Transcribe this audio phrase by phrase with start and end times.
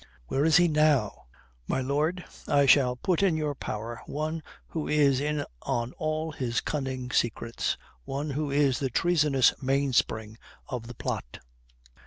[0.29, 1.25] Where is he now?"
[1.67, 7.11] "My lord, I shall put in your power one who is in all his cunning
[7.11, 11.37] secrets: one who is the treasonous mainspring of the plot."